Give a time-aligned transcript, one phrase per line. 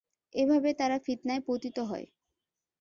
[0.35, 2.05] এভাবে তারা ফিতনায় পতিত হয়।